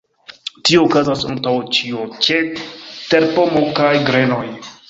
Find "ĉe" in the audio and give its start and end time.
2.29-2.39